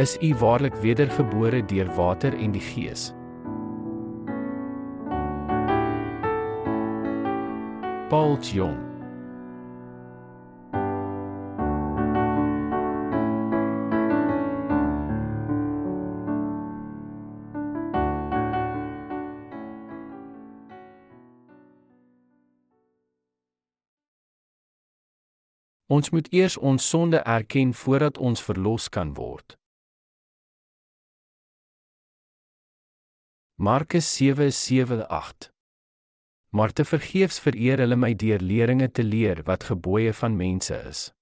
[0.00, 3.12] is u waarlik wedergebore deur water en die Gees.
[8.08, 8.88] Paul Jong
[25.90, 29.59] Ons moet eers ons sonde erken voordat ons verlos kan word.
[33.62, 35.52] Markus 7:7-8
[36.48, 41.12] Maar te vergeefs vereer hulle my deur leringe te leer wat gebooie van mense is.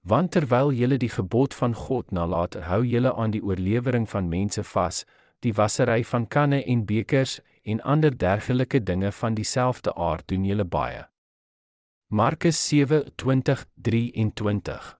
[0.00, 4.64] Want terwyl julle die gebod van God nalat, hou julle aan die oorlewering van mense
[4.64, 5.04] vas,
[5.38, 10.64] die wassery van kanne en bekers en ander dergelike dinge van dieselfde aard doen julle
[10.64, 11.08] baie.
[12.08, 14.98] Markus 7:20-23.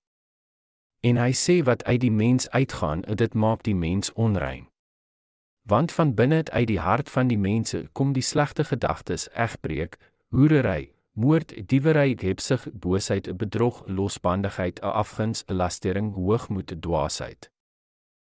[1.01, 4.72] En hy sê wat uit die mens uitgaan, dit maak die mens onrein.
[5.63, 9.97] Want van binne uit die hart van die mense kom die slegte gedagtes, egbreek,
[10.29, 17.51] hoerery, moord, diewery, hebsug, boosheid, bedrog, losbandigheid, afguns, lastering, hoogmoed, dwaasheid.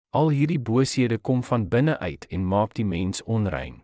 [0.09, 3.83] Al hierdie booshede kom van binne uit en maak die mens onrein.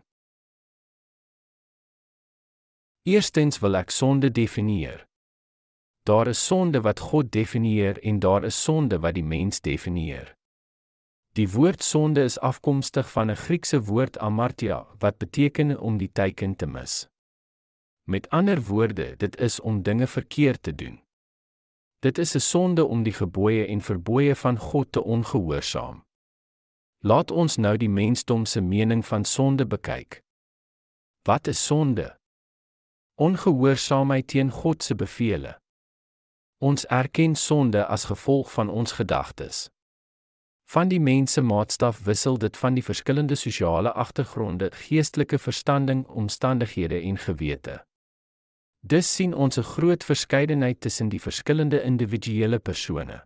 [3.06, 5.06] Eerstens wil ek sonde definieer.
[6.02, 10.35] Daar is sonde wat God definieer en daar is sonde wat die mens definieer.
[11.36, 16.56] Die woord sonde is afkomstig van 'n Griekse woord amartia wat beteken om die teiken
[16.56, 17.08] te mis.
[18.08, 21.00] Met ander woorde, dit is om dinge verkeerd te doen.
[21.98, 26.04] Dit is 'n sonde om die gebooie en verbooie van God te ongehoorsaam.
[26.98, 30.22] Laat ons nou die mensdom se mening van sonde bekyk.
[31.22, 32.18] Wat is sonde?
[33.14, 35.60] ongehoorsaamheid teen God se bevele.
[36.58, 39.75] Ons erken sonde as gevolg van ons gedagtes.
[40.68, 47.18] Van die mense maatstaf wissel dit van die verskillende sosiale agtergronde, geestelike verstanding, omstandighede en
[47.18, 47.84] gewete.
[48.80, 53.24] Dus sien ons 'n groot verskeidenheid tussen die verskillende individuele persone.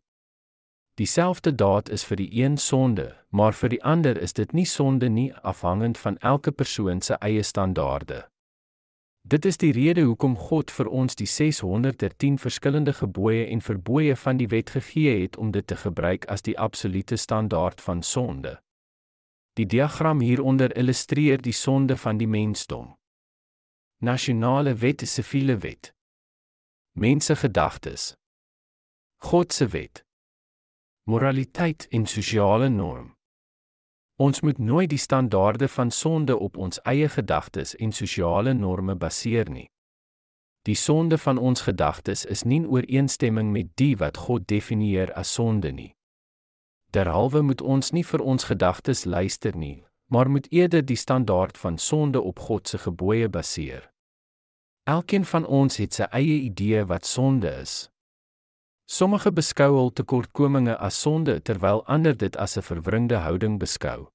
[0.94, 5.08] Dieselfde daad is vir die een sonde, maar vir die ander is dit nie sonde
[5.08, 8.28] nie, afhangend van elke persoon se eie standaarde.
[9.22, 14.40] Dit is die rede hoekom God vir ons die 610 verskillende gebooie en verbooie van
[14.40, 18.56] die wet gegee het om dit te gebruik as die absolute standaard van sonde.
[19.52, 22.96] Die diagram hieronder illustreer die sonde van die mensdom.
[24.00, 25.92] Nasionale wet is siviele wet.
[26.96, 28.14] Mense gedagtes.
[29.20, 30.04] God se wet.
[31.04, 33.19] Moraliteit en sosiale norm.
[34.20, 39.48] Ons moet nooit die standaarde van sonde op ons eie gedagtes en sosiale norme baseer
[39.48, 39.70] nie.
[40.68, 45.32] Die sonde van ons gedagtes is nie in ooreenstemming met die wat God definieer as
[45.32, 45.94] sonde nie.
[46.92, 51.78] Derhalwe moet ons nie vir ons gedagtes luister nie, maar moet eerder die standaard van
[51.78, 53.88] sonde op God se gebooie baseer.
[54.84, 57.88] Elkeen van ons het sy eie idee wat sonde is.
[58.90, 64.08] Sommige beskou hul tekortkominge as sonde terwyl ander dit as 'n verwringde houding beskou.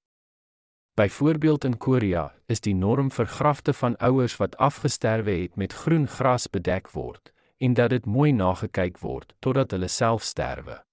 [1.00, 6.08] Byvoorbeeld in Korea is die norm vir grafte van ouers wat afgesterwe het met groen
[6.08, 10.84] gras bedek word en dat dit mooi nagekyk word totdat hulle self sterwe.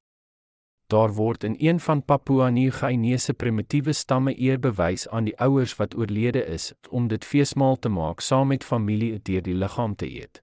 [0.87, 5.77] Daar word in een van Papua Nieu-Guinea se primitiewe stamme eer bewys aan die ouers
[5.77, 10.07] wat oorlede is om dit feesmaal te maak saam met familie deur die liggaam te
[10.07, 10.43] eet.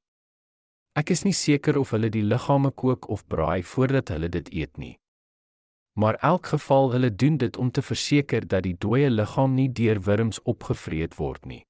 [0.99, 4.75] Ek is nie seker of hulle die liggame kook of braai voordat hulle dit eet
[4.81, 4.97] nie.
[5.99, 10.01] Maar elk geval hulle doen dit om te verseker dat die dooie liggaam nie deur
[10.07, 11.61] wurms opgevreet word nie.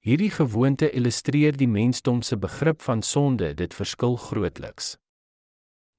[0.00, 4.94] Hierdie gewoonte illustreer die mensdom se begrip van sonde, dit verskil grootliks.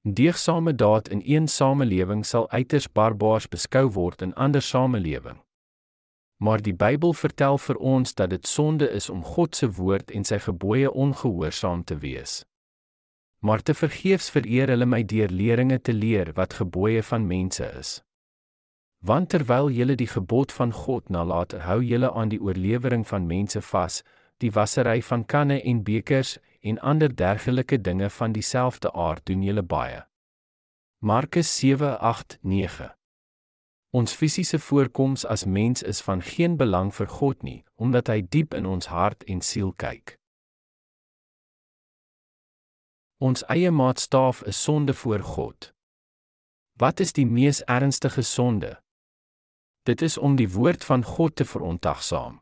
[0.02, 5.38] Deegsame daad in een samelewing sal uiters barbaars beskou word in ander samelewing.
[6.42, 10.24] Maar die Bybel vertel vir ons dat dit sonde is om God se woord en
[10.26, 12.40] sy gebooie ongehoorsaam te wees.
[13.46, 17.92] Maar te vergeefs vereer hulle my deur leringe te leer wat gebooie van mense is.
[19.06, 23.62] Want terwyl julle die gebod van God nalat, hou julle aan die oorlewering van mense
[23.62, 24.00] vas,
[24.42, 29.62] die wassery van kanne en bekers en ander dergelike dinge van dieselfde aard doen julle
[29.62, 30.02] baie.
[30.98, 32.90] Markus 7:8-9
[33.92, 38.54] Ons fisiese voorkoms as mens is van geen belang vir God nie, omdat hy diep
[38.56, 40.14] in ons hart en siel kyk.
[43.20, 45.68] Ons eie maatstaaf is sonde voor God.
[46.80, 48.72] Wat is die mees ernstige sonde?
[49.84, 52.40] Dit is om die woord van God te verontagsaam.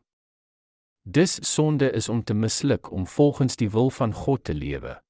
[1.03, 5.01] Dis sonde is om te misluk om volgens die wil van God te lewe.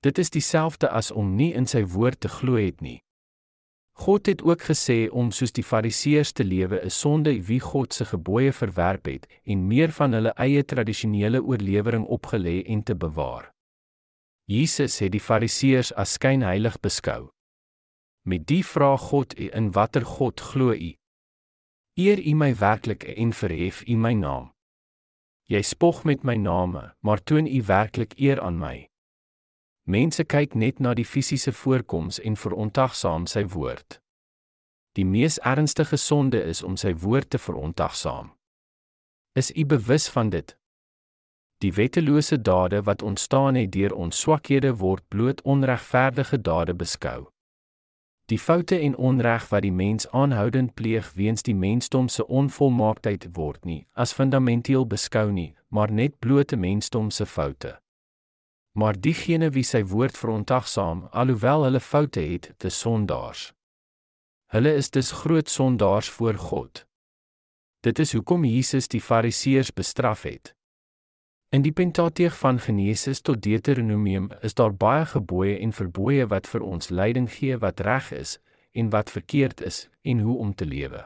[0.00, 3.02] Dit is dieselfde as om nie in sy woord te glo het nie.
[3.92, 8.04] God het ook gesê om soos die Fariseërs te lewe is sonde wie God se
[8.08, 13.52] gebooie verwerp het en meer van hulle eie tradisionele oorlewering opgelê en te bewaar.
[14.44, 17.30] Jesus het die Fariseërs as skynheilig beskou.
[18.22, 20.94] Met die vraag God in watter God glo u?
[21.94, 24.52] Eer u my werklik en verhef u my naam.
[25.50, 28.91] Jy spog met my name, maar toon u werklik eer aan my.
[29.84, 33.98] Mense kyk net na die fisiese voorkoms en verontagsaam sy woord.
[34.94, 38.30] Die mees ernstige sonde is om sy woord te verontagsaam.
[39.34, 40.56] Is u bewus van dit?
[41.58, 47.32] Die wettelose dade wat ontstaan het deur ons swakhede word bloot onregverdige dade beskou.
[48.30, 53.64] Die foute en onreg wat die mens aanhoudend pleeg weens die mensdom se onvolmaaktheid word
[53.64, 57.81] nie as fundamenteel beskou nie, maar net blote mensdom se foute.
[58.72, 63.50] Maar diegene wie sy woord verontagsaam, alhoewel hulle foute het, te sondaars.
[64.52, 66.86] Hulle is dus groot sondaars voor God.
[67.80, 70.54] Dit is hoekom Jesus die Fariseërs bestraf het.
[71.52, 76.64] In die Pentateeg van Genesis tot Deuteronomium is daar baie gebooie en verbooie wat vir
[76.64, 78.38] ons leiding gee wat reg is
[78.72, 81.02] en wat verkeerd is en hoe om te lewe.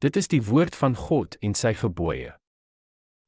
[0.00, 2.32] Dit is die woord van God en sy gebooie.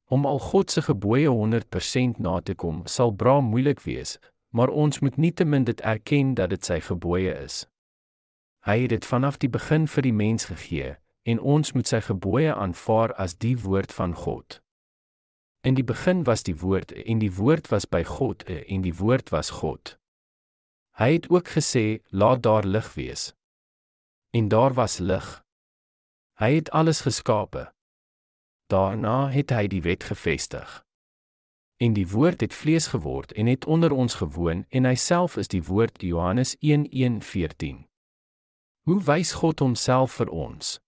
[0.07, 4.17] Om al God se gebooie 100% na te kom, sal bra moeilik wees,
[4.49, 7.65] maar ons moet nietemin dit erken dat dit sy gebooie is.
[8.63, 10.95] Hy het dit vanaf die begin vir die mens gegee
[11.27, 14.61] en ons moet sy gebooie aanvaar as die woord van God.
[15.67, 19.31] In die begin was die woord en die woord was by God en die woord
[19.35, 19.97] was God.
[20.97, 23.33] Hy het ook gesê, laat daar lig wees.
[24.31, 25.43] En daar was lig.
[26.39, 27.67] Hy het alles geskape.
[28.67, 30.83] Daarna het hy die wet gevestig.
[31.77, 35.47] En die woord het vlees geword en het onder ons gewoon en hy self is
[35.47, 37.85] die woord Johannes 1:14.
[38.83, 40.79] Hoe wys God homself vir ons?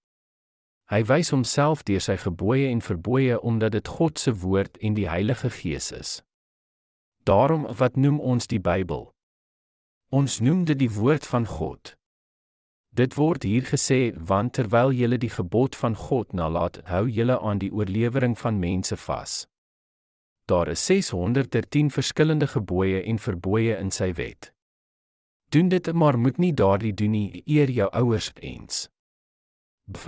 [0.90, 5.10] Hy wys homself deur sy gebooie en verbooie omdat dit God se woord en die
[5.10, 6.24] Heilige Gees is.
[7.24, 9.14] Daarom wat noem ons die Bybel?
[10.10, 11.99] Ons noem dit die woord van God.
[13.00, 17.62] Dit word hier gesê want terwyl julle die gebod van God nalat, hou julle aan
[17.62, 19.46] die oorlewering van mense vas.
[20.52, 24.50] Daar is 613 verskillende gebooie en verbooie in sy wet.
[25.56, 28.90] Doen dit maar moet nie daardie doen nie, eer jou ouers eens.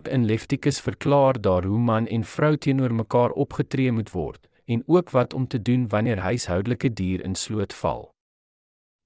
[0.03, 5.15] In Levitikus verklaar daar hoe man en vrou teenoor mekaar opgetree moet word en ook
[5.15, 8.11] wat om te doen wanneer huishoudelike dier in sloot val.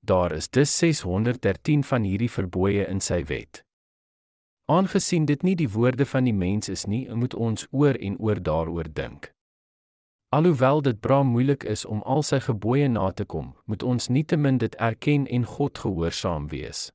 [0.02, 3.65] Daar is dus 613 van hierdie verbooie in sy wet.
[4.66, 8.42] Aangesien dit nie die woorde van die mens is nie, moet ons oor en oor
[8.42, 9.30] daaroor dink.
[10.34, 14.58] Alhoewel dit bra moeilik is om al sy gebooie na te kom, moet ons nietemin
[14.58, 16.90] dit erken en God gehoorsaam wees.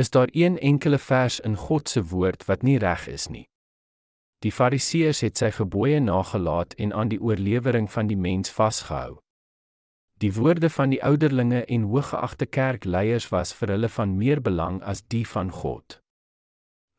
[0.00, 3.44] Is daar een enkele vers in God se woord wat nie reg is nie?
[4.40, 9.20] Die Fariseërs het sy gebooie nagelaat en aan die oorlewering van die mens vasgehou.
[10.18, 15.04] Die woorde van die ouderlinge en hooggeagte kerkleiers was vir hulle van meer belang as
[15.04, 16.01] die van God.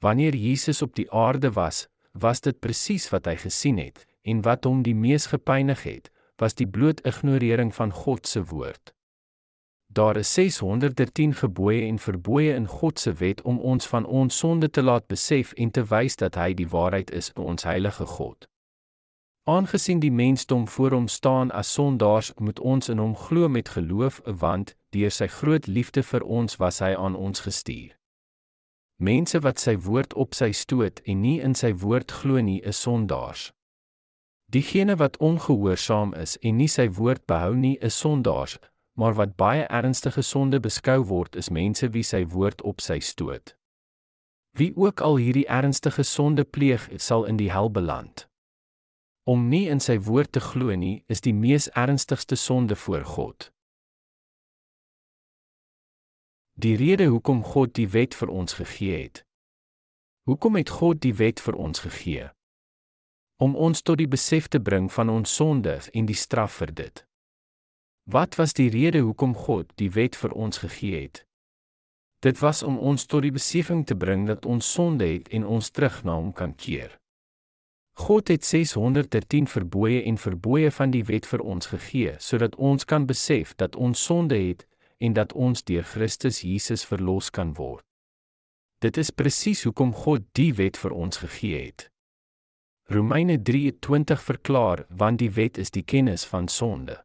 [0.03, 4.67] Wanneer Jesus op die aarde was, was dit presies wat hy gesien het en wat
[4.67, 8.91] hom die mees gepynig het, was die bloot ignorering van God se woord.
[9.87, 14.69] Daar is 613 gebooie en verbooie in God se wet om ons van ons sonde
[14.69, 18.49] te laat besef en te wys dat hy die waarheid is, ons heilige God.
[19.47, 24.19] Aangesien die mensdom voor hom staan as sondaars, moet ons in hom glo met geloof,
[24.25, 28.02] want deur sy groot liefde vir ons was hy aan ons gestuur.
[29.03, 32.79] Mense wat sy woord op sy stoot en nie in sy woord glo nie, is
[32.79, 33.49] sondaars.
[34.47, 38.59] Diegene wat ongehoorsaam is en nie sy woord behou nie, is sondaars,
[38.95, 43.57] maar wat baie ernstige sonde beskou word, is mense wie sy woord op sy stoot.
[44.55, 48.29] Wie ook al hierdie ernstige sonde pleeg, sal in die hel beland.
[49.27, 53.52] Om nie in sy woord te glo nie, is die mees ernstigste sonde voor God.
[56.55, 59.23] Die rede hoekom God die wet vir ons gegee het.
[60.29, 62.27] Hoekom het God die wet vir ons gegee?
[63.41, 67.01] Om ons tot die besef te bring van ons sonde en die straf vir dit.
[68.05, 71.23] Wat was die rede hoekom God die wet vir ons gegee het?
[72.21, 75.71] Dit was om ons tot die besefing te bring dat ons sonde het en ons
[75.71, 76.99] terug na hom kan keer.
[77.97, 83.09] God het 613 verbooie en verbooie van die wet vir ons gegee sodat ons kan
[83.09, 84.67] besef dat ons sonde het
[85.03, 87.83] en dat ons deur Christus Jesus verlos kan word.
[88.79, 91.89] Dit is presies hoekom God die wet vir ons gegee het.
[92.91, 97.03] Romeine 3:20 verklaar want die wet is die kennis van sonde.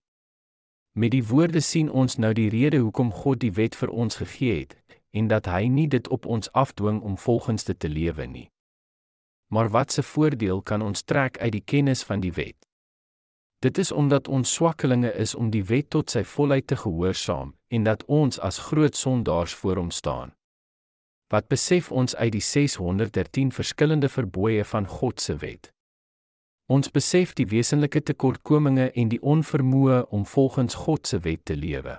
[0.92, 4.60] Met die woorde sien ons nou die rede hoekom God die wet vir ons gegee
[4.60, 4.76] het
[5.10, 8.48] en dat hy nie dit op ons afdwing om volgens dit te lewe nie.
[9.54, 12.67] Maar wat se voordeel kan ons trek uit die kennis van die wet?
[13.58, 17.82] Dit is omdat ons swakkelinge is om die wet tot sy volheid te gehoorsaam en
[17.82, 20.30] dat ons as groot sondaars voor hom staan.
[21.28, 25.72] Wat besef ons uit die 613 verskillende verbooie van God se wet?
[26.70, 31.98] Ons besef die wesenlike tekortkominge en die onvermoë om volgens God se wet te lewe.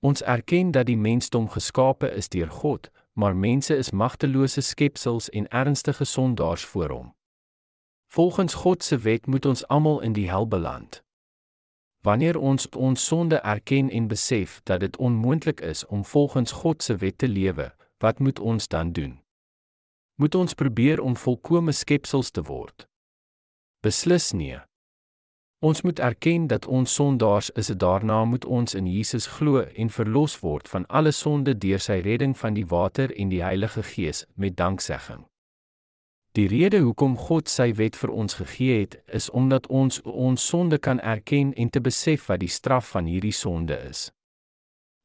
[0.00, 5.48] Ons erken dat die mensdom geskape is deur God, maar mense is magtelose skepsels en
[5.48, 7.08] ernstige sondaars voor hom.
[8.12, 11.02] Volgens God se wet moet ons almal in die hel beland.
[12.02, 16.96] Wanneer ons ons sonde erken en besef dat dit onmoontlik is om volgens God se
[16.96, 19.20] wet te lewe, wat moet ons dan doen?
[20.14, 22.88] Moet ons probeer om volkomme skepsels te word?
[23.80, 24.58] Beslis nie.
[25.62, 29.90] Ons moet erken dat ons sondaars is en daarna moet ons in Jesus glo en
[29.90, 34.26] verlos word van alle sonde deur sy redding van die water en die Heilige Gees
[34.34, 35.29] met danksegging.
[36.38, 40.78] Die rede hoekom God sy wet vir ons gegee het, is omdat ons ons sonde
[40.78, 44.12] kan erken en te besef wat die straf van hierdie sonde is.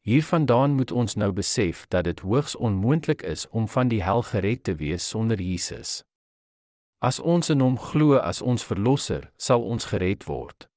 [0.05, 4.63] Hiervandaan moet ons nou besef dat dit hoogs onmoontlik is om van die hel gered
[4.63, 6.03] te wees sonder Jesus.
[7.01, 10.69] As ons in hom glo as ons verlosser, sal ons gered word.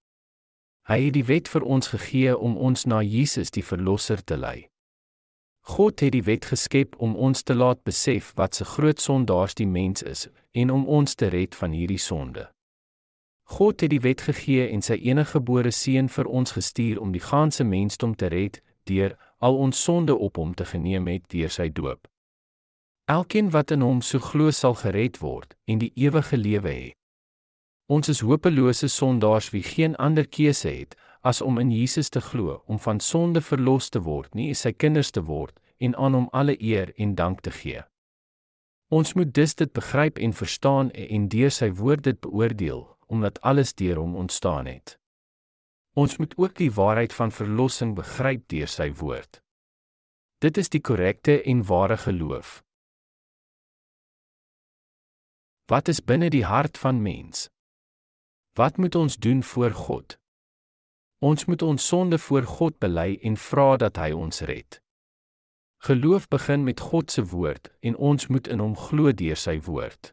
[0.88, 4.70] Hy het die wet vir ons gegee om ons na Jesus die verlosser te lei.
[5.68, 9.66] God het die wet geskep om ons te laat besef wat se groot sondaars die
[9.68, 12.46] mens is en om ons te red van hierdie sonde.
[13.52, 17.64] God het die wet gegee en sy eniggebore seun vir ons gestuur om die ganse
[17.68, 19.12] mensdom te red deur
[19.44, 22.08] al ons sonde op hom te geneem het deur sy doop.
[23.04, 26.88] Elkeen wat in hom so glo sal gered word en die ewige lewe hê.
[27.92, 30.96] Ons is hopelose sondaars wie geen ander keuse het
[31.28, 35.11] as om in Jesus te glo om van sonde verlos te word, nie sy kinders
[35.12, 37.82] te word en aan hom alle eer en dank te gee.
[38.88, 43.75] Ons moet dus dit begryp en verstaan en deur sy woord dit beoordeel, omdat alles
[43.76, 44.97] deur hom ontstaan het.
[45.92, 49.42] Ons moet ook die waarheid van verlossing begryp deur sy woord.
[50.40, 52.62] Dit is die korrekte en ware geloof.
[55.68, 57.49] Wat is binne die hart van mens?
[58.56, 60.17] Wat moet ons doen voor God?
[61.18, 64.78] Ons moet ons sonde voor God bely en vra dat hy ons red.
[65.82, 70.12] Geloof begin met God se woord en ons moet in hom glo deur sy woord.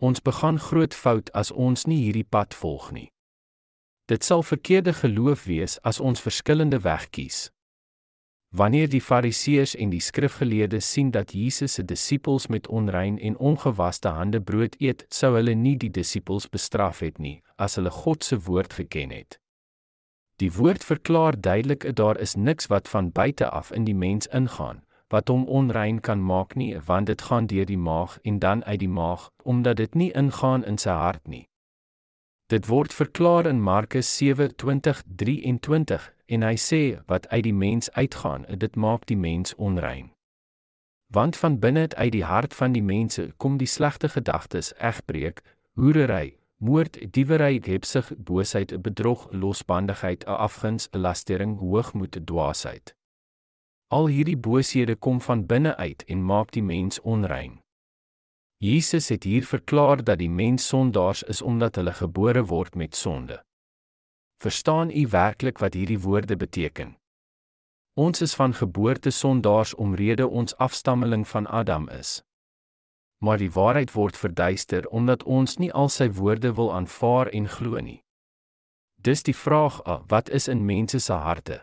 [0.00, 3.08] Ons begaan groot fout as ons nie hierdie pad volg nie.
[4.08, 7.50] Dit sal verkeerde geloof wees as ons verskillende weg kies.
[8.56, 14.08] Wanneer die Fariseërs en die skrifgeleerdes sien dat Jesus se disippels met onrein en ongewaste
[14.08, 18.40] hande brood eet, sou hulle nie die disippels bestraf het nie, as hulle God se
[18.48, 19.36] woord geken het.
[20.38, 24.26] Die woord verklaar duidelik dat daar is niks wat van buite af in die mens
[24.26, 28.64] ingaan wat hom onrein kan maak nie, want dit gaan deur die maag en dan
[28.64, 31.48] uit die maag, omdat dit nie ingaan in sy hart nie.
[32.46, 38.76] Dit word verklaar in Markus 7:20-23 en hy sê wat uit die mens uitgaan, dit
[38.76, 40.12] maak die mens onrein.
[41.12, 45.40] Want van binne uit die hart van die mense kom die slegte gedagtes, egbreek,
[45.72, 52.94] hoerery, moord, diewery, hebsug, boosheid, bedrog, losbandigheid, afguns, lastering, hoogmoed, dwaasheid.
[53.88, 57.60] Al hierdie booshede kom van binne uit en maak die mens onrein.
[58.58, 63.38] Jesus het hier verklaar dat die mens sondaars is omdat hulle gebore word met sonde.
[64.42, 66.96] Verstaan u werklik wat hierdie woorde beteken?
[67.94, 72.22] Ons is van geboorte sondaars omrede ons afstammeling van Adam is.
[73.18, 77.80] Maar die waarheid word verduister omdat ons nie al sy woorde wil aanvaar en glo
[77.80, 78.02] nie.
[78.98, 81.62] Dis die vraag, wat is in mense se harte?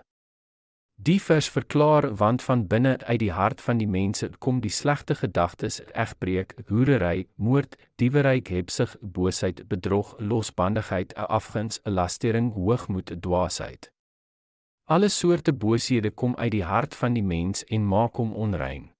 [0.95, 5.15] Die vers verklaar want van binne uit die hart van die mense kom die slegte
[5.15, 13.91] gedagtes, egbreek, hoerery, moord, diewery, hebsug, boosheid, bedrog, losbandigheid, afguns, lastering, hoogmoed, dwaasheid.
[14.87, 18.94] Alle soorte booshede kom uit die hart van die mens en maak hom onrein.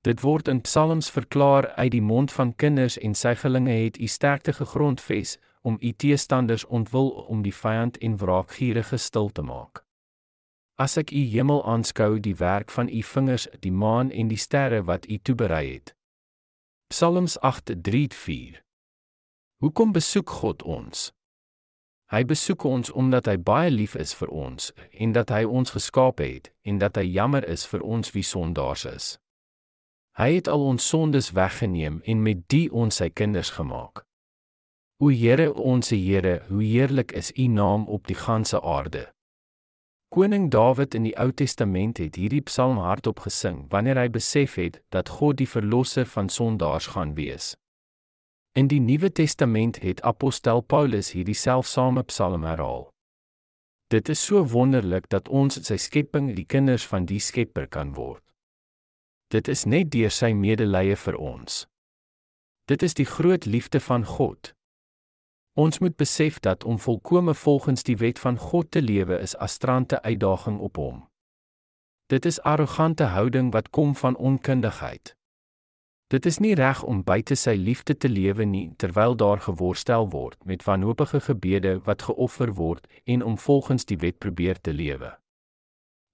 [0.00, 4.52] Dit word in Psalms verklaar uit die mond van kinders en sygelinge het u sterkte
[4.52, 9.84] gegrondves om u teestanders ontwil om die vyand en wraakgierige stil te maak.
[10.80, 14.82] As ek u hemel aanskou, die werk van u vingers, die maan en die sterre
[14.88, 15.94] wat u toeberei het.
[16.88, 18.64] Psalms 8:3-4.
[19.60, 21.12] Hoekom besoek God ons?
[22.10, 26.18] Hy besoek ons omdat hy baie lief is vir ons en dat hy ons geskaap
[26.18, 29.18] het en dat hy jammer is vir ons wie sondaars is.
[30.18, 34.04] Hy het al ons sondes weggeneem en met die ons sy kinders gemaak.
[35.00, 39.08] O Here, ons Here, hoe heerlik is U naam op die ganse aarde.
[40.10, 44.80] Koning Dawid in die Ou Testament het hierdie psalm hardop gesing wanneer hy besef het
[44.90, 47.54] dat God die verlosser van sondaars gaan wees.
[48.58, 52.88] In die Nuwe Testament het apostel Paulus hierdie selfsame psalm herhaal.
[53.90, 58.22] Dit is so wonderlik dat ons sy skepping die kinders van die Skepper kan word.
[59.30, 61.60] Dit is net deur sy medelee vir ons.
[62.66, 64.50] Dit is die groot liefde van God.
[65.54, 70.02] Ons moet besef dat om volkome volgens die wet van God te lewe is astrante
[70.02, 70.98] uitdaging op hom.
[72.10, 75.14] Dit is arrogante houding wat kom van onkundigheid.
[76.10, 80.42] Dit is nie reg om buite sy liefde te lewe nie terwyl daar geworstel word
[80.44, 85.19] met wanhoopige gebede wat geoffer word en om volgens die wet probeer te lewe.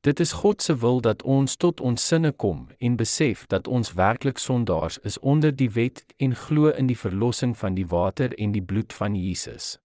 [0.06, 3.92] Dit is God se wil dat ons tot ons sinne kom en besef dat ons
[3.98, 8.54] werklik sondaars is onder die wet en glo in die verlossing van die water en
[8.54, 9.80] die bloed van Jesus.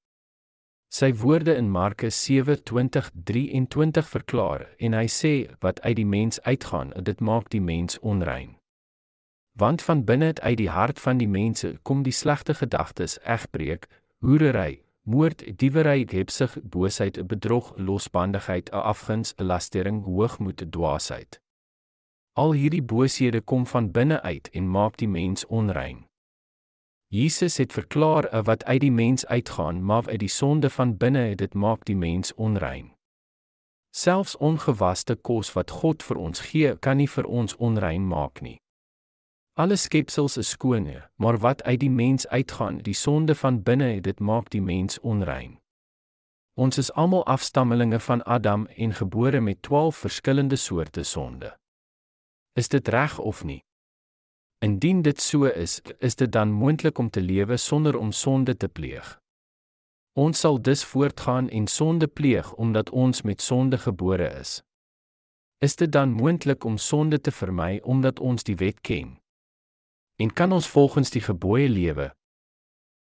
[0.93, 7.19] Sy woorde in Markus 7:20-23 verklaar en hy sê wat uit die mens uitgaan, dit
[7.19, 8.61] maak die mens onrein
[9.53, 13.87] want van binne uit die hart van die mense kom die slegte gedagtes, egbreek,
[14.25, 21.41] hoerery, moord, diewery, hebsug, boosheid, bedrog, losbandigheid, afguns, lastering, hoogmoed, dwaasheid.
[22.33, 26.05] Al hierdie booshede kom van binne uit en maak die mens onrein.
[27.11, 31.53] Jesus het verklaar wat uit die mens uitgaan, maar uit die sonde van binne dit
[31.53, 32.93] maak die mens onrein.
[33.91, 38.60] Selfs ongewaste kos wat God vir ons gee, kan nie vir ons onrein maak nie.
[39.53, 44.19] Alle skepsels is skoon, maar wat uit die mens uitgaan, die sonde van binne, dit
[44.19, 45.59] maak die mens onrein.
[46.55, 51.57] Ons is almal afstammelinge van Adam en gebore met 12 verskillende soorte sonde.
[52.53, 53.63] Is dit reg of nie?
[54.59, 58.67] Indien dit so is, is dit dan moontlik om te lewe sonder om sonde te
[58.67, 59.19] pleeg?
[60.13, 64.61] Ons sal dus voortgaan en sonde pleeg omdat ons met sonde gebore is.
[65.57, 69.20] Is dit dan moontlik om sonde te vermy omdat ons die wet ken?
[70.21, 72.11] En kan ons volgens die gebooie lewe?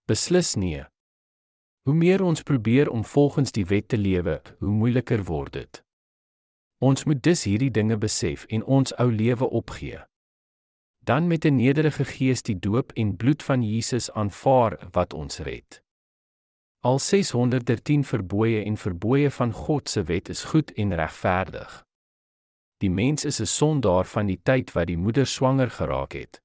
[0.08, 0.84] Beslis nee.
[1.82, 5.82] Hoe meer ons probeer om volgens die wet te lewe, hoe moeiliker word dit.
[6.79, 9.99] Ons moet dus hierdie dinge besef en ons ou lewe opgee.
[11.03, 15.84] Dan met 'n nederige gees die doop en bloed van Jesus aanvaar wat ons red.
[16.79, 21.86] Al 613 verbooie en verbooie van God se wet is goed en regverdig.
[22.77, 26.41] Die mens is 'n sondaar van die tyd wat die moeder swanger geraak het.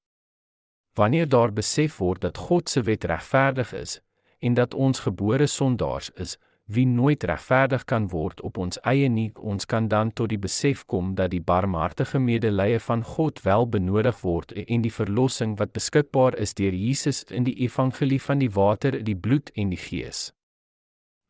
[0.95, 3.99] Wanneer daar besef word dat God se wet regverdig is
[4.39, 9.31] en dat ons gebore sondaars is, wie nooit regverdig kan word op ons eie nie,
[9.37, 14.21] ons kan dan tot die besef kom dat die barmhartige medelee van God wel benodig
[14.21, 18.97] word en die verlossing wat beskikbaar is deur Jesus in die evangelie van die water,
[19.03, 20.31] die bloed en die gees.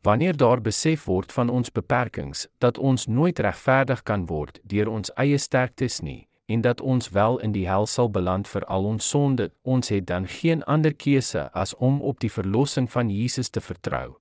[0.06, 5.12] Wanneer daar besef word van ons beperkings dat ons nooit regverdig kan word deur ons
[5.18, 9.10] eie sterktes nie, en dat ons wel in die hel sal beland vir al ons
[9.10, 13.62] sonde, ons het dan geen ander keuse as om op die verlossing van Jesus te
[13.62, 14.16] vertrou.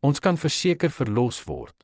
[0.00, 1.74] Ons kan verseker verlos word.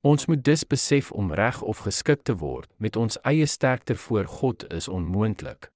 [0.00, 4.26] Ons moet dus besef om reg of geskik te word met ons eie sterkte voor
[4.26, 5.70] God is onmoontlik.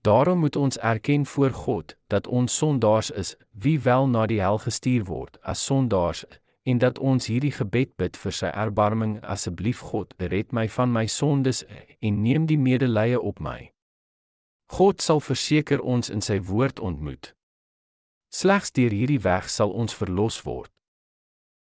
[0.00, 4.58] Daarom moet ons erken voor God dat ons sondaars is, wie wel na die hel
[4.58, 6.24] gestuur word as sondaars
[6.62, 11.06] en dat ons hierdie gebed bid vir sy erbarming asseblief God red my van my
[11.06, 11.64] sondes
[12.00, 13.72] en neem die medelee op my.
[14.70, 17.32] God sal verseker ons in sy woord ontmoet.
[18.30, 20.70] Slegs deur hierdie weg sal ons verlos word.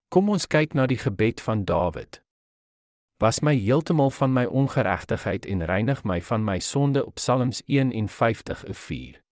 [0.09, 2.21] Kom ons kyk na die gebed van Dawid.
[3.21, 9.24] Was my heeltemal van my ongeregtigheid en reinig my van my sonde op Psalms 51:4.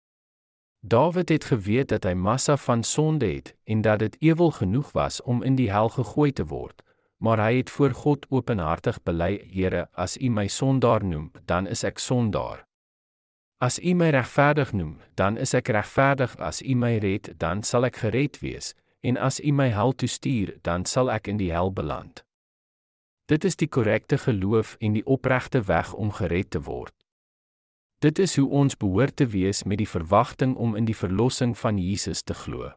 [0.84, 5.22] Dawid het geweet dat hy massa van sonde het en dat dit ewel genoeg was
[5.22, 6.82] om in die hel gegooi te word,
[7.22, 11.84] maar hy het voor God openhartig bely: "Here, as U my sondaar noem, dan is
[11.84, 12.66] ek sondaar.
[13.58, 16.34] As U my regverdig noem, dan is ek regverdig.
[16.36, 20.08] As U my red, dan sal ek gered wees, en as U my hel toe
[20.08, 22.24] stuur, dan sal ek in die hel beland."
[23.30, 26.94] Dit is die korrekte geloof en die opregte weg om gered te word.
[28.02, 31.76] Dit is hoe ons behoort te wees met die verwagting om in die verlossing van
[31.78, 32.72] Jesus te glo.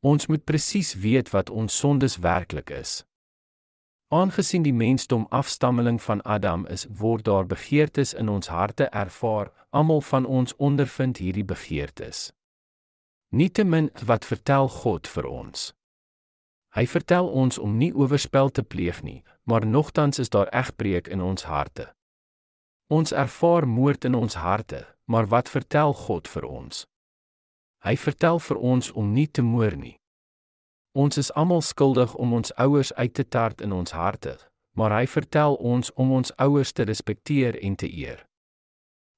[0.00, 3.02] Ons moet presies weet wat ons sondes werklik is.
[4.08, 9.50] Aangesien die mensdom afstammeling van Adam is, word daar begeertes in ons harte ervaar.
[9.70, 12.30] Almal van ons ondervind hierdie begeertes.
[13.36, 15.74] Nietemin wat vertel God vir ons?
[16.72, 21.20] Hy vertel ons om nie oorspel te pleeg nie, maar nogtans is daar egbreek in
[21.20, 21.90] ons harte.
[22.92, 26.84] Ons ervaar moord in ons harte, maar wat vertel God vir ons?
[27.84, 29.96] Hy vertel vir ons om nie te moord nie.
[30.92, 34.36] Ons is almal skuldig om ons ouers uit te tart in ons harte,
[34.76, 38.26] maar hy vertel ons om ons ouers te respekteer en te eer.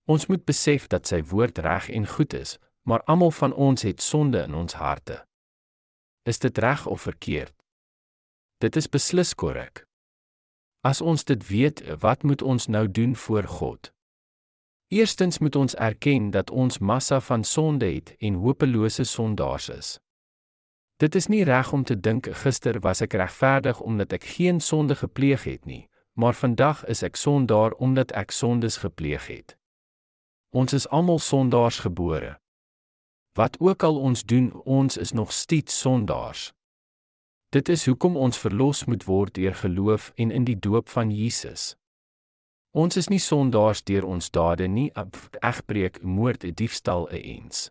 [0.06, 4.02] Ons moet besef dat sy woord reg en goed is, maar almal van ons het
[4.02, 5.24] sonde in ons harte.
[6.22, 7.54] Is dit reg of verkeerd?
[8.62, 9.85] Dit is beslis korrek.
[10.86, 13.92] As ons dit weet, wat moet ons nou doen voor God?
[14.88, 19.88] Eerstens moet ons erken dat ons massa van sonde het en hopelose sondaars is.
[20.96, 24.94] Dit is nie reg om te dink gister was ek regverdig omdat ek geen sonde
[24.94, 29.56] gepleeg het nie, maar vandag is ek sondaar omdat ek sondes gepleeg het.
[30.54, 32.36] Ons is almal sondaars gebore.
[33.34, 36.52] Wat ook al ons doen, ons is nog steeds sondaars.
[37.56, 41.76] Dit is hoekom ons verlos moet word deur geloof en in die doop van Jesus.
[42.76, 44.90] Ons is nie sondaars deur ons dade nie,
[45.40, 47.70] egbreek, moord, diefstal eens.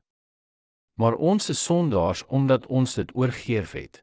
[0.97, 4.01] Maar ons is sondaars omdat ons dit oorgeerf het.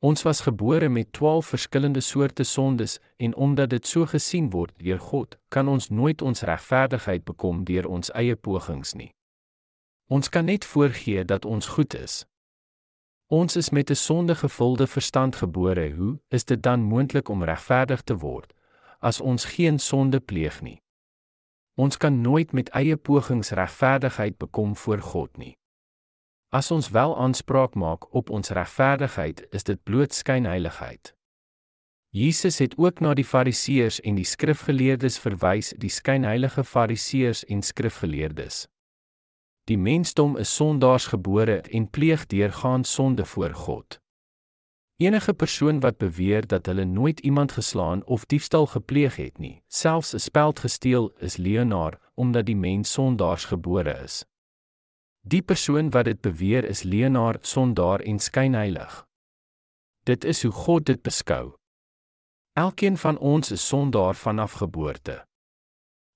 [0.00, 5.04] Ons was gebore met 12 verskillende soorte sondes en omdat dit so gesien word deur
[5.10, 9.12] God, kan ons nooit ons regverdigheid bekom deur ons eie pogings nie.
[10.08, 12.22] Ons kan net voorgee dat ons goed is.
[13.28, 15.90] Ons is met 'n sondegevulde verstand gebore.
[15.90, 18.54] Hoe is dit dan moontlik om regverdig te word
[18.98, 20.82] as ons geen sonde pleeg nie?
[21.74, 25.56] Ons kan nooit met eie pogings regverdigheid bekom voor God nie.
[26.48, 31.14] As ons wel aanspraak maak op ons regverdigheid, is dit bloot skynheiligheid.
[32.08, 38.68] Jesus het ook na die Fariseërs en die skrifgeleerdes verwys, die skynheilige Fariseërs en skrifgeleerdes.
[39.68, 44.00] Die mensdom is sondaars gebore en pleeg deurgaan sonde voor God.
[44.96, 50.14] Enige persoon wat beweer dat hulle nooit iemand geslaan of diefstal gepleeg het nie, selfs
[50.14, 54.24] 'n speld gesteel, is leienaar omdat die mens sondaars gebore is.
[55.20, 59.06] Die persoon wat dit beweer is leienaar, sondaar en skynheilig.
[60.02, 61.54] Dit is hoe God dit beskou.
[62.52, 65.26] Elkeen van ons is sondaar vanaf geboorte.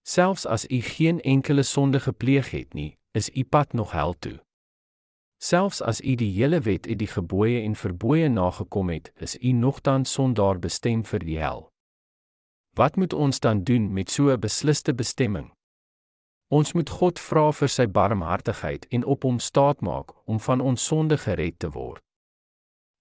[0.02, 4.40] Selfs as u geen enkele sonde gepleeg het nie, is u pad nog hel toe.
[5.42, 9.52] Selfs as u die hele wet en die gebooie en verbooie nagekom het, is u
[9.52, 11.66] nogtans sondaar bestem vir die hel.
[12.78, 15.52] Wat moet ons dan doen met so 'n besliste bestemming?
[16.48, 21.18] Ons moet God vra vir sy barmhartigheid en op hom staatmaak om van ons sonde
[21.18, 22.02] gered te word.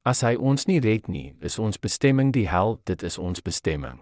[0.02, 4.02] As hy ons nie red nie, is ons bestemming die hel, dit is ons bestemming.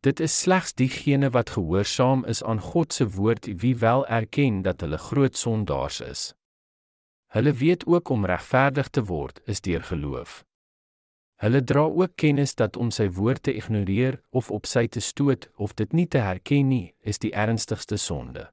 [0.00, 4.80] Dit is slegs diegene wat gehoorsaam is aan God se woord wie wel erken dat
[4.80, 6.22] hulle groot sondaars is.
[7.26, 10.44] Hulle weet ook om regverdig te word is deur geloof.
[11.40, 15.50] Hulle dra ook kennis dat om sy woord te ignoreer of op sy te stoot
[15.56, 18.48] of dit nie te herken nie, is die ernstigste sonde.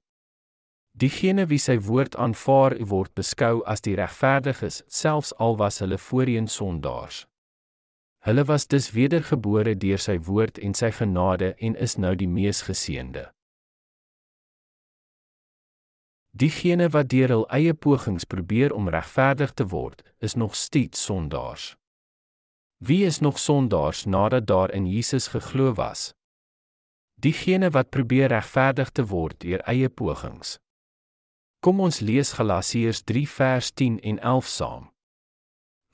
[0.92, 6.48] Diegene wie sy woord aanvaar word beskou as die regverdiges, selfs al was hulle voorheen
[6.48, 7.24] sondaars.
[8.28, 12.60] Hulle was dus wedergebore deur sy woord en sy genade en is nou die mees
[12.68, 13.22] geseënde.
[16.36, 21.70] Diegene wat deur hul eie pogings probeer om regverdig te word, is nog steeds sondaars.
[22.84, 26.12] Wie is nog sondaars nadat daar in Jesus geglo was?
[27.16, 30.58] Diegene wat probeer regverdig te word deur eie pogings.
[31.64, 34.92] Kom ons lees Galasiërs 3 vers 10 en 11 saam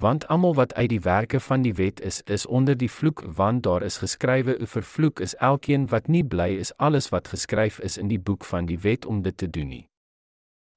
[0.04, 3.64] want almal wat uit die werke van die wet is is onder die vloek want
[3.64, 7.98] daar is geskrywe o vervloek is elkeen wat nie bly is alles wat geskryf is
[7.98, 9.86] in die boek van die wet om dit te doen nie.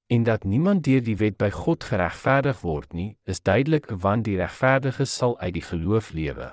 [0.07, 4.37] En dat niemand deur die wet by God geregverdig word nie is duidelik want die
[4.39, 6.49] regverdiges sal uit die geloof lewe.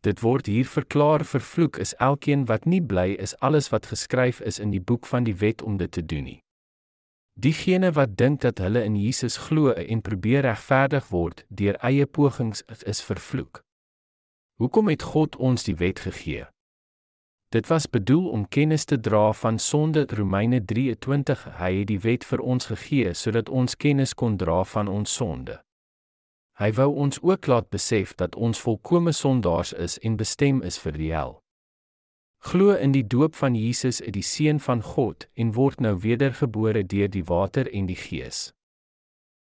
[0.00, 4.58] Dit word hier verklaar vervloek is elkeen wat nie bly is alles wat geskryf is
[4.58, 6.40] in die boek van die wet om dit te doen nie
[7.34, 12.60] Diegene wat dink dat hulle in Jesus glo en probeer regverdig word deur eie pogings
[12.84, 13.62] is vervloek.
[14.60, 16.44] Hoekom het God ons die wet gegee?
[17.48, 22.24] Dit was bedoel om kennis te dra van sonde Romeine 23 hy het die wet
[22.24, 25.60] vir ons gegee sodat ons kennis kon dra van ons sonde.
[26.60, 31.00] Hy wou ons ook laat besef dat ons volkomme sondaars is en bestem is vir
[31.00, 31.41] die hel
[32.42, 36.82] glo in die doop van Jesus uit die seun van God en word nou wedergebore
[36.82, 38.50] deur die water en die gees.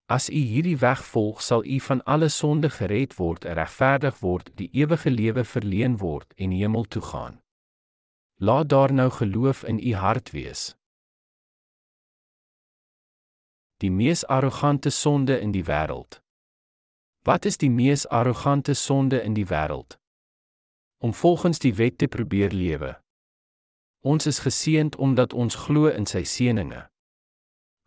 [0.06, 4.70] As u hierdie weg volg, sal u van alle sonde gered word, regverdig word, die
[4.78, 7.40] ewige lewe verleen word en hemel toe gaan.
[8.38, 10.76] Laat daar nou geloof in u hart wees.
[13.78, 16.22] Die mees arrogante sonde in die wêreld.
[17.26, 20.01] Wat is die mees arrogante sonde in die wêreld?
[21.02, 22.94] Om volgens die wet te probeer lewe.
[24.06, 26.84] Ons is geseënd omdat ons glo in sy seëninge.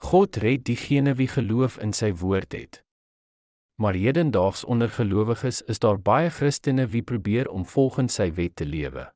[0.02, 2.80] God red diegene wie geloof in sy woord het.
[3.78, 8.66] Maar hedendaags onder gelowiges is daar baie Christene wie probeer om volgens sy wet te
[8.66, 9.06] lewe.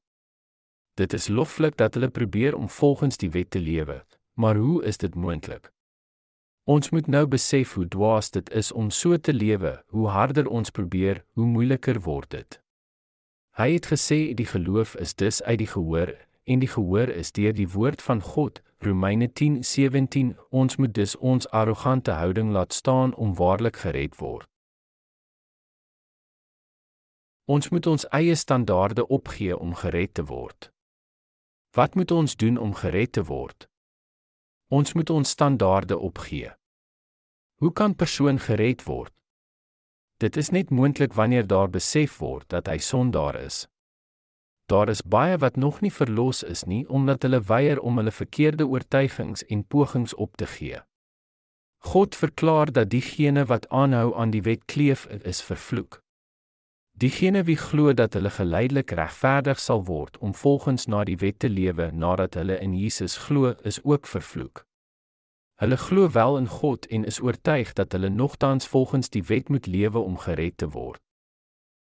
[0.94, 4.98] Dit is loflik dat hulle probeer om volgens die wet te lewe, maar hoe is
[4.98, 5.72] dit moontlik?
[6.68, 9.78] Ons moet nou besef hoe dwaas dit is om so te lewe.
[9.88, 12.58] Hoe harder ons probeer, hoe moeiliker word dit.
[13.58, 16.12] Hy het gesê die geloof is dus uit die gehoor
[16.46, 18.62] en die gehoor is deur die woord van God.
[18.78, 24.46] Romeine 10:17 Ons moet dus ons arrogante houding laat staan om waarlik gered word.
[27.44, 30.70] Ons moet ons eie standaarde opgee om gered te word.
[31.74, 33.68] Wat moet ons doen om gered te word?
[34.68, 36.52] Ons moet ons standaarde opgee.
[37.54, 39.14] Hoe kan persoon gered word?
[40.18, 43.68] Dit is net moontlik wanneer daar besef word dat hy sondaar is.
[44.66, 48.66] Daar is baie wat nog nie verlos is nie omdat hulle weier om hulle verkeerde
[48.66, 50.82] oortuigings en pogings op te gee.
[51.78, 56.02] God verklaar dat diegene wat aanhou aan die wet kleef is vervloek.
[56.98, 61.48] Diegene wie glo dat hulle geleidelik regverdig sal word om volgens na die wet te
[61.48, 64.67] lewe nadat hulle in Jesus glo, is ook vervloek.
[65.58, 69.66] Hulle glo wel in God en is oortuig dat hulle nogtans volgens die wet moet
[69.66, 71.02] lewe om gered te word.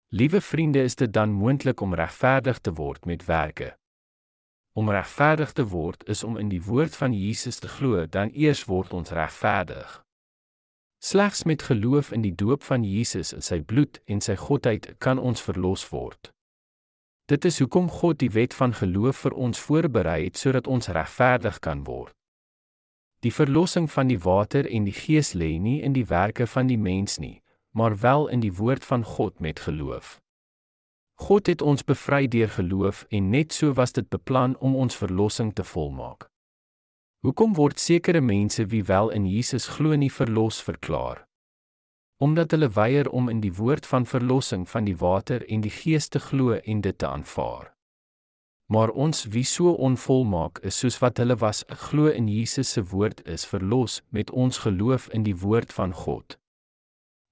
[0.09, 3.77] Liewe vriende, is dit dan moontlik om regverdig te word met werke?
[4.73, 8.65] Om regverdig te word is om in die woord van Jesus te glo, dan eers
[8.65, 10.05] word ons regverdig.
[11.01, 15.19] Slegs met geloof in die doop van Jesus en sy bloed en sy godheid kan
[15.19, 16.29] ons verlos word.
[17.25, 21.59] Dit is hoekom God die wet van geloof vir ons voorberei het sodat ons regverdig
[21.59, 22.13] kan word.
[23.23, 26.79] Die verlossing van die water en die gees lê nie in die werke van die
[26.79, 30.19] mens nie, maar wel in die woord van God met geloof.
[31.15, 35.53] God het ons bevry deur geloof en net so was dit beplan om ons verlossing
[35.55, 36.27] te volmaak.
[37.23, 41.23] Hoekom word sekere mense wie wel in Jesus glo nie verlos verklaar?
[42.19, 46.09] Omdat hulle weier om in die woord van verlossing van die water en die gees
[46.09, 47.71] te glo en dit te aanvaar.
[48.73, 51.59] Maar ons wie so onvolmaak is soos wat hulle was,
[51.89, 56.39] glo in Jesus se woord is verlos met ons geloof in die woord van God.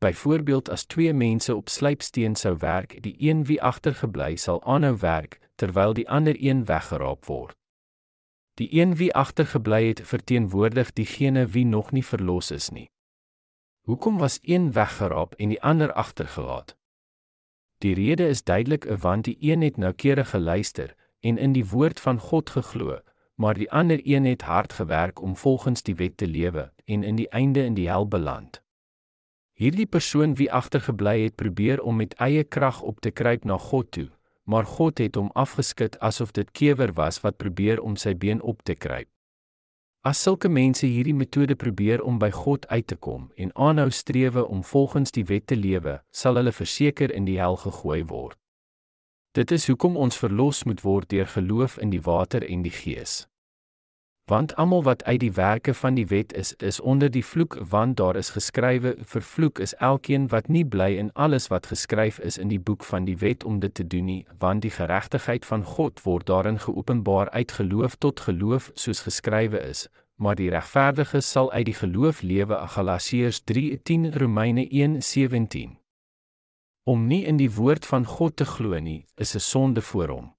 [0.05, 5.39] Byvoorbeeld as twee mense op slypsteen sou werk, die een wie agtergebly sal aanhou werk
[5.57, 7.57] terwyl die ander een weggeraap word.
[8.61, 12.89] Die een wie agtergebly het, verteenwoordig diegene wie nog nie verlos is nie.
[13.89, 16.77] Hoekom was een weggeraap en die ander agtergelaat?
[17.81, 22.19] Die rede is duidelik, want die een het noukeurig geluister en in die woord van
[22.19, 22.99] God geglo,
[23.35, 27.17] maar die ander een het hard gewerk om volgens die wet te lewe en in
[27.17, 28.63] die einde in die hel beland.
[29.53, 33.91] Hierdie persoon wie agtergebly het probeer om met eie krag op te kruip na God
[33.91, 34.09] toe,
[34.45, 38.63] maar God het hom afgeskit asof dit kewer was wat probeer om sy been op
[38.63, 39.09] te kruip.
[40.01, 44.47] As sulke mense hierdie metode probeer om by God uit te kom en aanhou strewe
[44.49, 48.40] om volgens die wet te lewe, sal hulle verseker in die hel gegooi word.
[49.41, 53.23] Dit is hoekom ons verlos moet word deur geloof in die water en die gees.
[54.29, 57.97] Want almal wat uit die werke van die wet is, is onder die vloek, want
[57.97, 62.53] daar is geskrywe: Vervloek is elkeen wat nie bly in alles wat geskryf is in
[62.53, 66.05] die boek van die wet om dit te doen nie, want die geregtigheid van God
[66.05, 71.65] word daarin geopenbaar uit geloof tot geloof, soos geskrywe is: Maar die regverdiges sal uit
[71.73, 72.61] die geloof lewe.
[72.77, 75.80] Galasiërs 3:10 Romeine 1:17
[76.85, 80.35] Om nie in die woord van God te glo nie, is 'n sonde voor hom.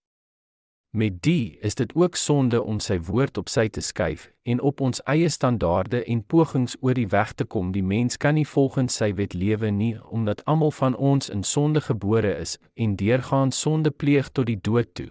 [0.91, 4.81] Met die is dit ook sonde om sy woord op sy te skuif en op
[4.81, 7.71] ons eie standaarde en pogings oor die weg te kom.
[7.71, 11.81] Die mens kan nie volgens sy wet lewe nie omdat almal van ons in sonde
[11.81, 15.09] gebore is en deurgaan sonde pleeg tot die dood toe.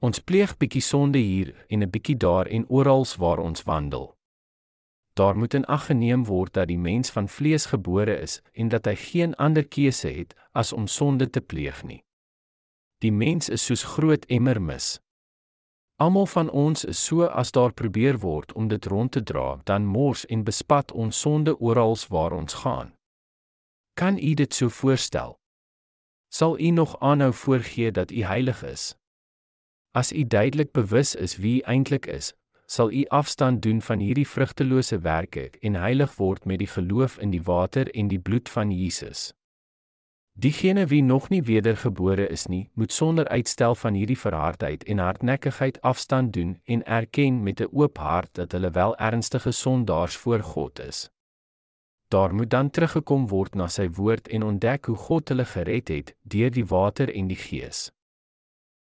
[0.00, 4.16] Ons pleeg bietjie sonde hier en 'n bietjie daar en oral waar ons wandel.
[5.14, 8.84] Daar moet in ag geneem word dat die mens van vlees gebore is en dat
[8.90, 12.02] hy geen ander keuse het as om sonde te pleeg nie.
[12.98, 14.98] Die mens is soos groot emmer mis.
[16.02, 19.86] Almal van ons is so as daar probeer word om dit rond te dra, dan
[19.86, 22.94] mors en bespat ons sonde oral waar ons gaan.
[23.94, 25.38] Kan u dit so voorstel?
[26.28, 28.96] Sal u nog aanhou voorgee dat u heilig is?
[29.90, 32.34] As u duidelik bewus is wie u eintlik is,
[32.74, 37.30] sal u afstand doen van hierdie vrugtelose werke en heilig word met die geloof in
[37.30, 39.32] die water en die bloed van Jesus.
[40.34, 45.80] Diegene wie nog nie wedergebore is nie, moet sonder uitstel van hierdie verhardheid en hardnekkigheid
[45.80, 50.80] afstand doen en erken met 'n oop hart dat hulle wel ernstige sondaars voor God
[50.80, 51.10] is.
[52.08, 56.16] Daar moet dan teruggekom word na sy woord en ontdek hoe God hulle gered het
[56.22, 57.92] deur die water en die Gees.